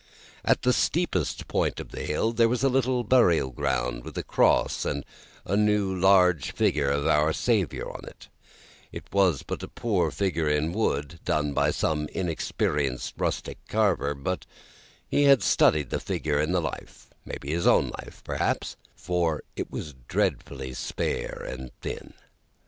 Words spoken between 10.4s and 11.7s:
in wood, done by